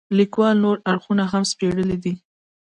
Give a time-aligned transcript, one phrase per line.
[0.17, 2.13] لیکوال نور اړخونه هم سپړلي دي.